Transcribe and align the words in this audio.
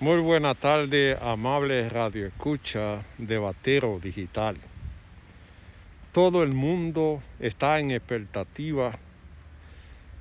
Muy 0.00 0.18
buena 0.20 0.54
tarde, 0.54 1.14
amable 1.20 1.86
radio 1.90 2.26
escucha 2.26 3.02
de 3.18 3.36
Batero 3.36 4.00
Digital. 4.02 4.56
Todo 6.12 6.42
el 6.42 6.54
mundo 6.54 7.22
está 7.38 7.78
en 7.80 7.90
expectativa. 7.90 8.98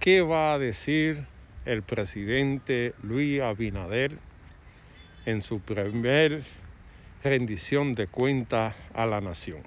¿Qué 0.02 0.20
va 0.20 0.52
a 0.52 0.60
decir 0.60 1.24
el 1.64 1.82
presidente 1.82 2.94
Luis 3.04 3.42
Abinader 3.42 4.18
en 5.26 5.44
su 5.44 5.62
primer 5.62 6.44
rendición 7.24 7.94
de 7.96 8.08
cuentas 8.08 8.76
a 8.94 9.06
la 9.06 9.22
nación? 9.22 9.64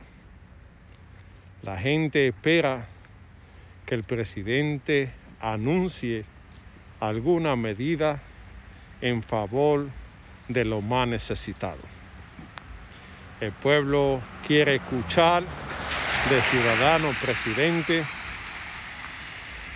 La 1.63 1.79
gente 1.79 2.29
espera 2.29 2.87
que 3.87 3.95
el 3.95 4.05
presidente 4.05 5.09
anuncie 5.41 6.27
alguna 7.01 7.57
medida 7.57 8.21
en 9.01 9.23
favor 9.23 9.87
de 10.49 10.65
los 10.65 10.83
más 10.83 11.09
necesitados. 11.09 11.85
El 13.41 13.53
pueblo 13.53 14.21
quiere 14.47 14.77
escuchar 14.77 15.43
de 15.43 16.43
ciudadano 16.43 17.11
presidente 17.21 18.05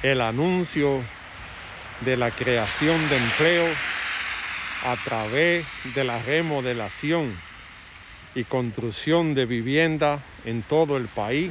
el 0.02 0.20
anuncio 0.20 1.02
de 2.02 2.16
la 2.16 2.30
creación 2.30 3.08
de 3.08 3.16
empleo 3.16 3.66
a 4.84 4.96
través 4.96 5.66
de 5.94 6.04
la 6.04 6.20
remodelación 6.22 7.34
y 8.34 8.44
construcción 8.44 9.34
de 9.34 9.46
vivienda 9.46 10.20
en 10.44 10.62
todo 10.62 10.96
el 10.96 11.08
país 11.08 11.50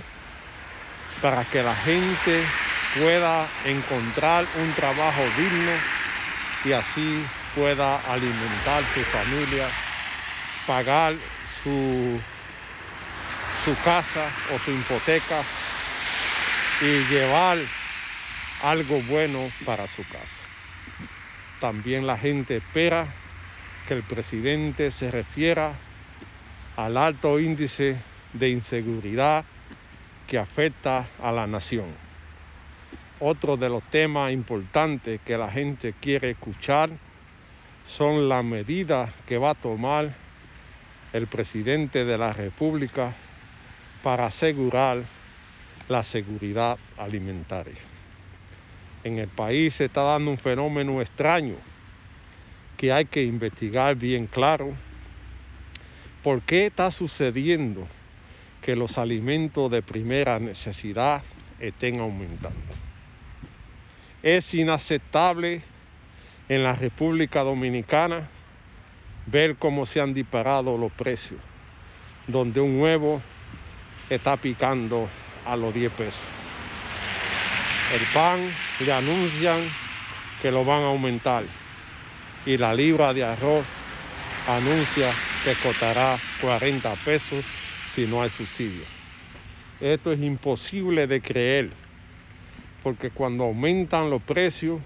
para 1.21 1.43
que 1.43 1.63
la 1.63 1.75
gente 1.75 2.43
pueda 2.97 3.47
encontrar 3.65 4.45
un 4.61 4.71
trabajo 4.73 5.21
digno 5.37 5.71
y 6.63 6.71
así 6.71 7.25
pueda 7.55 7.95
alimentar 8.11 8.83
su 8.93 8.99
familia, 8.99 9.67
pagar 10.67 11.15
su, 11.63 12.20
su 13.63 13.75
casa 13.84 14.29
o 14.53 14.59
su 14.59 14.71
hipoteca 14.71 15.41
y 16.81 17.13
llevar 17.13 17.57
algo 18.62 19.01
bueno 19.03 19.49
para 19.65 19.87
su 19.87 20.03
casa. 20.03 20.27
También 21.62 22.05
la 22.05 22.17
gente 22.17 22.57
espera 22.57 23.07
que 23.87 23.93
el 23.93 24.03
presidente 24.03 24.91
se 24.91 25.09
refiera 25.09 25.73
al 26.75 26.97
alto 26.97 27.40
índice 27.40 27.95
de 28.34 28.49
inseguridad 28.49 29.45
que 30.27 30.37
afecta 30.37 31.07
a 31.21 31.31
la 31.31 31.47
nación. 31.47 31.85
Otro 33.19 33.55
de 33.55 33.69
los 33.69 33.84
temas 33.84 34.34
importantes 34.34 35.21
que 35.21 35.37
la 35.37 35.49
gente 35.49 35.93
quiere 36.01 36.31
escuchar 36.31 36.90
son 37.87 38.27
las 38.27 38.43
medidas 38.43 39.11
que 39.27 39.37
va 39.37 39.51
a 39.51 39.55
tomar 39.55 40.15
el 41.13 41.27
presidente 41.27 42.03
de 42.03 42.17
la 42.17 42.33
República 42.33 43.13
para 44.03 44.25
asegurar 44.25 45.03
la 45.87 46.03
seguridad 46.03 46.77
alimentaria. 46.97 47.77
En 49.03 49.19
el 49.19 49.27
país 49.27 49.75
se 49.75 49.85
está 49.85 50.01
dando 50.01 50.31
un 50.31 50.37
fenómeno 50.37 51.01
extraño 51.01 51.55
que 52.75 52.91
hay 52.91 53.05
que 53.05 53.23
investigar 53.23 53.95
bien 53.95 54.27
claro. 54.27 54.73
¿Por 56.23 56.41
qué 56.41 56.65
está 56.65 56.91
sucediendo 56.91 57.87
que 58.61 58.75
los 58.75 58.97
alimentos 58.97 59.69
de 59.69 59.83
primera 59.83 60.39
necesidad 60.39 61.21
estén 61.59 61.99
aumentando? 61.99 62.73
Es 64.23 64.53
inaceptable 64.56 65.61
en 66.50 66.63
la 66.63 66.74
República 66.74 67.41
Dominicana 67.41 68.29
ver 69.25 69.56
cómo 69.56 69.85
se 69.85 70.00
han 70.00 70.13
disparado 70.13 70.78
los 70.78 70.91
precios, 70.91 71.40
donde 72.28 72.62
un 72.62 72.79
huevo 72.79 73.22
está 74.09 74.38
picando 74.38 75.09
a 75.46 75.56
los 75.56 75.74
10 75.74 75.92
pesos. 75.94 76.22
El 77.94 78.02
pan 78.14 78.40
le 78.80 78.92
anuncian 78.92 79.62
que 80.42 80.52
lo 80.52 80.66
van 80.66 80.84
a 80.84 80.88
aumentar 80.88 81.44
y 82.46 82.58
la 82.58 82.74
libra 82.74 83.14
de 83.14 83.24
arroz 83.24 83.66
anuncia 84.48 85.12
que 85.44 85.53
costará 85.56 86.18
40 86.42 86.94
pesos 87.03 87.44
si 87.96 88.06
no 88.06 88.22
hay 88.22 88.30
subsidio. 88.30 88.84
Esto 89.81 90.12
es 90.12 90.19
imposible 90.22 91.08
de 91.08 91.22
creer, 91.22 91.69
porque 92.84 93.09
cuando 93.09 93.46
aumentan 93.46 94.09
los 94.09 94.22
precios, 94.22 94.80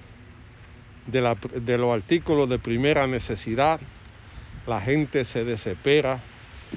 de, 1.07 1.77
los 1.77 1.93
artículos 1.93 2.49
de 2.49 2.59
primera 2.59 3.07
necesidad, 3.07 3.79
la 4.67 4.81
gente 4.81 5.25
se 5.25 5.43
desespera 5.43 6.19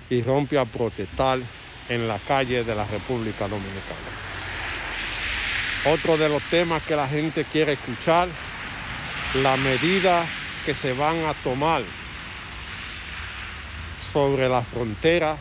y 0.09 0.23
rompe 0.23 0.59
a 0.59 0.65
protestar 0.65 1.41
en 1.89 2.09
la 2.09 2.19
calle 2.19 2.65
de 2.65 2.75
la 2.75 2.87
República 2.87 3.49
Dominicana. 3.49 3.99
Otro 5.87 6.17
de 6.17 6.29
los 6.29 6.43
temas 6.45 6.83
que 6.85 6.97
la 6.97 7.09
gente 7.09 7.45
quiere 7.45 7.73
escuchar, 7.73 8.29
la 9.43 9.57
medida 9.57 10.25
que 10.65 10.75
se 10.75 10.93
van 10.93 11.25
a 11.25 11.35
tomar 11.35 11.83
sobre 14.13 14.49
la 14.49 14.63
frontera, 14.63 15.37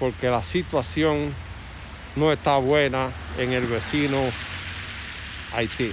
porque 0.00 0.28
la 0.28 0.42
situación 0.42 1.34
no 2.16 2.32
está 2.32 2.56
buena 2.56 3.10
en 3.38 3.52
el 3.52 3.66
vecino 3.66 4.20
Haití 5.52 5.92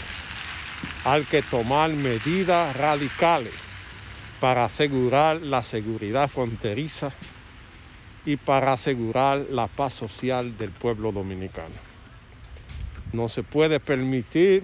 hay 1.03 1.23
que 1.23 1.41
tomar 1.41 1.89
medidas 1.91 2.75
radicales 2.75 3.53
para 4.39 4.65
asegurar 4.65 5.41
la 5.41 5.63
seguridad 5.63 6.29
fronteriza 6.29 7.11
y 8.25 8.37
para 8.37 8.73
asegurar 8.73 9.45
la 9.49 9.67
paz 9.67 9.93
social 9.93 10.57
del 10.57 10.71
pueblo 10.71 11.11
dominicano. 11.11 11.75
No 13.13 13.29
se 13.29 13.43
puede 13.43 13.79
permitir 13.79 14.63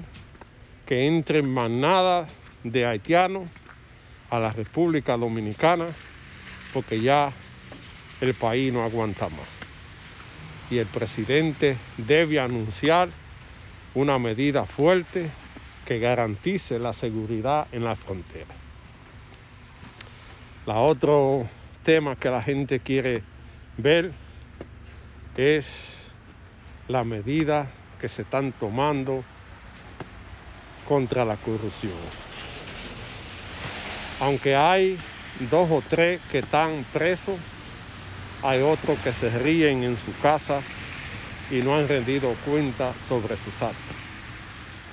que 0.86 1.08
entren 1.08 1.52
manadas 1.52 2.32
de 2.64 2.86
haitianos 2.86 3.50
a 4.30 4.40
la 4.40 4.52
República 4.52 5.18
Dominicana 5.18 5.88
porque 6.74 7.02
ya 7.02 7.32
el 8.22 8.34
país 8.34 8.72
no 8.72 8.84
aguanta 8.84 9.30
más. 9.30 9.48
Y 10.70 10.80
el 10.80 10.88
presidente 10.88 11.78
debe 11.98 12.40
anunciar 12.40 13.10
una 13.96 14.20
medida 14.20 14.66
fuerte 14.66 15.30
que 15.88 16.00
garantice 16.00 16.80
la 16.80 16.92
seguridad 16.92 17.68
en 17.72 17.86
la 17.86 17.96
frontera. 17.96 18.54
La 20.66 20.76
otro 20.80 21.48
tema 21.86 22.18
que 22.18 22.30
la 22.30 22.44
gente 22.44 22.82
quiere 22.82 23.24
ver 23.78 24.12
es 25.38 25.66
la 26.90 27.06
medida 27.06 27.68
que 28.02 28.10
se 28.10 28.24
están 28.24 28.52
tomando 28.52 29.24
contra 30.86 31.24
la 31.24 31.38
corrupción. 31.38 31.94
Aunque 34.20 34.58
hay 34.58 34.98
dos 35.50 35.72
o 35.72 35.82
tres 35.90 36.20
que 36.30 36.40
están 36.40 36.86
presos, 36.92 37.40
hay 38.44 38.62
otros 38.62 39.00
que 39.00 39.14
se 39.14 39.30
ríen 39.30 39.86
en 39.86 39.96
su 39.96 40.14
casa 40.22 40.60
y 41.50 41.62
no 41.62 41.78
han 41.78 41.88
rendido 41.88 42.36
cuenta 42.46 42.94
sobre 43.08 43.38
sus 43.38 43.62
actos 43.62 43.97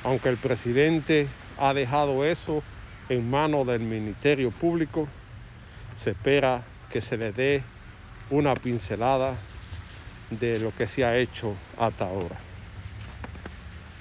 aunque 0.04 0.28
el 0.28 0.36
presidente 0.36 1.26
ha 1.58 1.74
dejado 1.74 2.24
eso 2.24 2.62
en 3.08 3.28
manos 3.28 3.66
del 3.66 3.80
Ministerio 3.80 4.50
Público, 4.50 5.08
se 5.96 6.10
espera 6.10 6.62
que 6.90 7.00
se 7.00 7.16
le 7.16 7.32
dé 7.32 7.62
una 8.30 8.54
pincelada 8.54 9.36
de 10.30 10.58
lo 10.58 10.74
que 10.74 10.86
se 10.86 11.04
ha 11.04 11.16
hecho 11.16 11.54
hasta 11.78 12.04
ahora. 12.04 12.36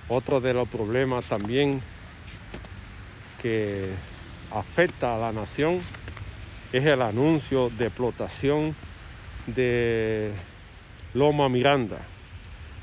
Otro 0.09 0.41
de 0.41 0.53
los 0.53 0.67
problemas 0.67 1.25
también 1.25 1.81
que 3.41 3.91
afecta 4.51 5.15
a 5.15 5.17
la 5.17 5.31
nación 5.31 5.79
es 6.73 6.85
el 6.85 7.01
anuncio 7.01 7.69
de 7.69 7.87
explotación 7.87 8.75
de 9.47 10.31
Loma 11.13 11.47
Miranda, 11.49 11.99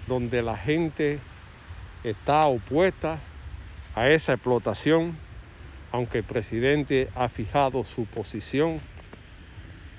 donde 0.07 0.43
la 0.43 0.57
gente 0.57 1.19
está 2.05 2.47
opuesta 2.47 3.19
a 3.95 4.09
esa 4.09 4.33
explotación, 4.33 5.17
aunque 5.93 6.19
el 6.19 6.25
presidente 6.25 7.09
ha 7.15 7.29
fijado 7.29 7.85
su 7.85 8.07
posición, 8.07 8.81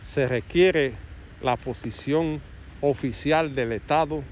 se 0.04 0.28
requiere 0.28 0.94
la 1.42 1.58
posición 1.58 2.42
oficial 2.82 3.54
del 3.54 3.74
Estado 3.74 4.24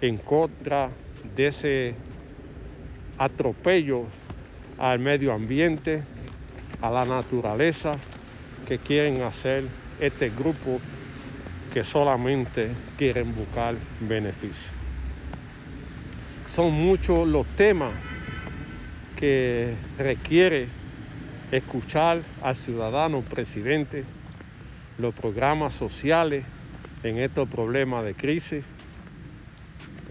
en 0.00 0.18
contra 0.18 0.90
de 1.34 1.48
ese 1.48 1.94
atropello 3.18 4.04
al 4.78 4.98
medio 4.98 5.32
ambiente, 5.32 6.02
a 6.80 6.90
la 6.90 7.04
naturaleza 7.04 7.96
que 8.66 8.78
quieren 8.78 9.22
hacer 9.22 9.64
este 10.00 10.30
grupo 10.30 10.80
que 11.74 11.84
solamente 11.84 12.70
quieren 12.96 13.34
buscar 13.34 13.74
beneficio 14.00 14.79
son 16.50 16.72
muchos 16.72 17.28
los 17.28 17.46
temas 17.56 17.92
que 19.16 19.74
requiere 19.98 20.66
escuchar 21.52 22.22
al 22.42 22.56
ciudadano 22.56 23.20
presidente, 23.20 24.04
los 24.98 25.14
programas 25.14 25.74
sociales 25.74 26.44
en 27.04 27.18
estos 27.18 27.48
problemas 27.48 28.04
de 28.04 28.14
crisis, 28.14 28.64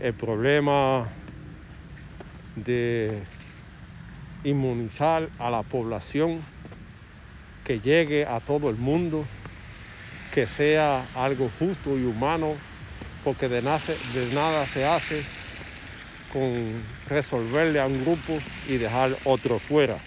el 0.02 0.14
problema 0.14 1.08
de 2.56 3.20
inmunizar 4.46 5.30
a 5.40 5.50
la 5.50 5.64
población, 5.64 6.40
que 7.66 7.82
llegue 7.82 8.26
a 8.26 8.40
todo 8.40 8.70
el 8.70 8.78
mundo, 8.78 9.26
que 10.34 10.48
sea 10.48 11.06
algo 11.16 11.50
justo 11.60 11.98
y 11.98 12.06
humano, 12.06 12.54
porque 13.26 13.50
de, 13.50 13.62
de 13.62 14.34
nada 14.34 14.66
se 14.68 14.86
hace 14.86 15.22
con 16.32 16.84
resolverle 17.08 17.80
a 17.80 17.88
un 17.88 18.04
grupo 18.04 18.40
y 18.68 18.78
dejar 18.78 19.18
otro 19.26 19.60
fuera. 19.60 19.98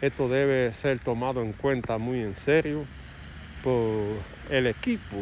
Esto 0.00 0.28
debe 0.28 0.72
ser 0.72 0.98
tomado 0.98 1.42
en 1.42 1.52
cuenta 1.52 1.98
muy 1.98 2.20
en 2.20 2.34
serio 2.34 2.84
por 3.62 4.04
el 4.50 4.66
equipo 4.66 5.16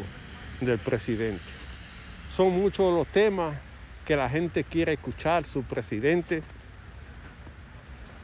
del 0.61 0.79
presidente. 0.79 1.43
Son 2.37 2.51
muchos 2.51 2.93
los 2.93 3.07
temas 3.09 3.57
que 4.05 4.17
la 4.17 4.29
gente 4.29 4.65
quiere 4.65 4.93
escuchar 4.93 5.45
su 5.47 5.63
presidente 5.63 6.43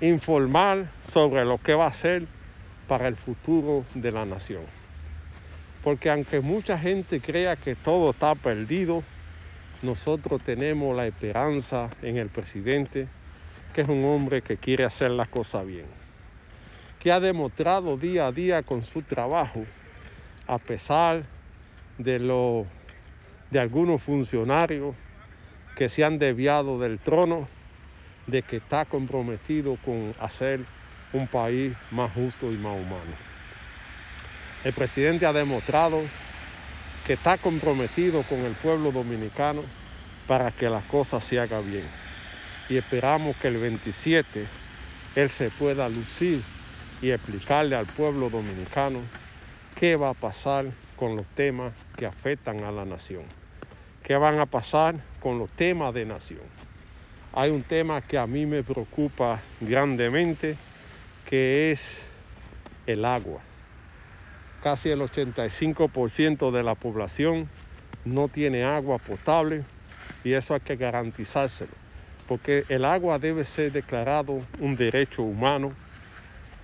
informar 0.03 0.87
sobre 1.09 1.45
lo 1.45 1.59
que 1.59 1.75
va 1.75 1.85
a 1.85 1.89
hacer 1.89 2.27
para 2.89 3.09
el 3.09 3.17
futuro 3.17 3.85
de 3.95 4.11
la 4.11 4.27
nación. 4.27 4.63
Porque 5.83 6.11
aunque 6.11 6.41
mucha 6.41 6.79
gente 6.79 7.21
crea 7.21 7.57
que 7.57 7.75
todo 7.75 8.11
está 8.11 8.35
perdido, 8.35 9.03
nosotros 9.83 10.41
tenemos 10.43 10.97
la 10.97 11.07
esperanza 11.07 11.91
en 12.03 12.17
el 12.17 12.29
presidente, 12.29 13.09
que 13.75 13.81
es 13.83 13.89
un 13.89 14.05
hombre 14.05 14.43
que 14.43 14.57
quiere 14.57 14.85
hacer 14.85 15.11
las 15.11 15.29
cosas 15.29 15.67
bien, 15.67 15.87
que 17.01 17.11
ha 17.11 17.19
demostrado 17.19 17.97
día 17.97 18.29
a 18.29 18.33
día 18.33 18.63
con 18.63 18.85
su 18.85 19.03
trabajo, 19.03 19.65
a 20.47 20.59
pesar 20.59 21.25
de, 21.99 22.19
lo, 22.19 22.67
de 23.51 23.59
algunos 23.59 24.03
funcionarios 24.03 24.95
que 25.77 25.89
se 25.89 26.05
han 26.05 26.19
desviado 26.19 26.79
del 26.79 26.99
trono, 26.99 27.49
de 28.27 28.43
que 28.43 28.59
está 28.59 28.85
comprometido 28.85 29.77
con 29.85 30.15
hacer 30.21 30.61
un 31.13 31.27
país 31.27 31.75
más 31.91 32.13
justo 32.13 32.51
y 32.53 32.57
más 32.57 32.79
humano. 32.79 33.33
El 34.65 34.73
presidente 34.73 35.27
ha 35.27 35.33
demostrado 35.33 36.03
que 37.07 37.15
está 37.15 37.37
comprometido 37.37 38.23
con 38.23 38.41
el 38.41 38.53
pueblo 38.53 38.93
dominicano 38.93 39.63
para 40.27 40.53
que 40.53 40.69
las 40.71 40.85
cosas 40.85 41.25
se 41.25 41.41
hagan 41.41 41.69
bien. 41.71 41.85
Y 42.69 42.77
esperamos 42.77 43.37
que 43.37 43.49
el 43.49 43.59
27 43.59 44.47
él 45.17 45.31
se 45.31 45.51
pueda 45.51 45.89
lucir 45.89 46.43
y 47.03 47.11
explicarle 47.11 47.75
al 47.75 47.87
pueblo 47.87 48.31
dominicano 48.31 49.01
qué 49.79 49.97
va 49.97 50.11
a 50.11 50.15
pasar 50.15 50.67
con 50.97 51.17
los 51.17 51.27
temas 51.35 51.73
que 51.97 52.07
afectan 52.07 52.63
a 52.63 52.71
la 52.71 52.85
nación. 52.85 53.25
¿Qué 54.05 54.15
van 54.15 54.39
a 54.39 54.47
pasar 54.47 54.95
con 55.21 55.39
los 55.39 55.51
temas 55.51 55.93
de 55.95 56.07
nación? 56.07 56.43
Hay 57.33 57.51
un 57.51 57.63
tema 57.63 58.01
que 58.01 58.19
a 58.19 58.27
mí 58.27 58.47
me 58.47 58.63
preocupa 58.63 59.41
grandemente, 59.61 60.57
que 61.29 61.73
es 61.73 62.03
el 62.87 63.05
agua 63.05 63.41
casi 64.63 64.91
el 64.91 65.01
85% 65.01 66.51
de 66.53 66.63
la 66.63 66.75
población 66.75 67.49
no 68.05 68.29
tiene 68.29 68.65
agua 68.65 68.99
potable 68.99 69.65
y 70.25 70.33
eso 70.33 70.55
hay 70.55 70.61
que 70.61 70.77
garantizárselo, 70.77 71.73
porque 72.29 72.65
el 72.69 72.85
agua 72.85 73.19
debe 73.19 73.45
ser 73.45 73.73
declarado 73.73 74.41
un 74.61 74.77
derecho 74.77 75.23
humano, 75.23 75.73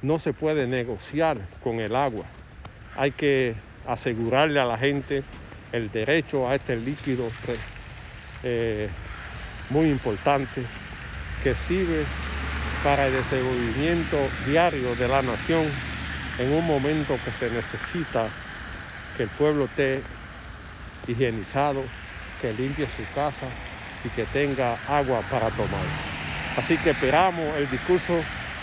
no 0.00 0.18
se 0.18 0.32
puede 0.32 0.66
negociar 0.66 1.38
con 1.62 1.80
el 1.80 1.96
agua, 1.96 2.24
hay 2.96 3.10
que 3.10 3.54
asegurarle 3.86 4.60
a 4.60 4.64
la 4.64 4.78
gente 4.78 5.24
el 5.72 5.90
derecho 5.90 6.48
a 6.48 6.54
este 6.54 6.76
líquido 6.76 7.28
eh, 8.44 8.88
muy 9.70 9.90
importante 9.90 10.62
que 11.42 11.54
sirve 11.54 12.04
para 12.84 13.06
el 13.06 13.12
desenvolvimiento 13.12 14.16
diario 14.46 14.94
de 14.94 15.08
la 15.08 15.20
nación 15.22 15.66
en 16.38 16.52
un 16.52 16.66
momento 16.66 17.18
que 17.24 17.32
se 17.32 17.50
necesita 17.50 18.28
que 19.16 19.24
el 19.24 19.28
pueblo 19.30 19.64
esté 19.64 20.02
higienizado, 21.06 21.82
que 22.40 22.52
limpie 22.52 22.86
su 22.86 23.02
casa 23.14 23.48
y 24.04 24.08
que 24.10 24.24
tenga 24.26 24.78
agua 24.88 25.22
para 25.30 25.50
tomar. 25.50 25.84
Así 26.56 26.76
que 26.78 26.90
esperamos 26.90 27.56
el 27.56 27.68
discurso 27.68 28.22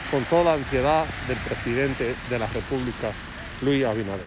con 0.10 0.24
toda 0.26 0.54
ansiedad 0.54 1.06
del 1.28 1.38
presidente 1.38 2.16
de 2.30 2.40
la 2.40 2.48
República, 2.48 3.12
Luis 3.62 3.84
Abinader. 3.84 4.22